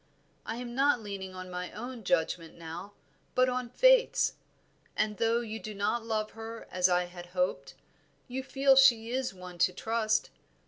[0.47, 2.93] I am not leaning on my own judgment now,
[3.35, 4.33] but on Faith's,
[4.97, 7.75] and though you do not love her as I hoped,
[8.27, 10.31] you feel she is one to trust.